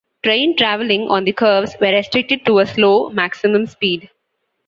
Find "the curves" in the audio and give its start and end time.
1.25-1.75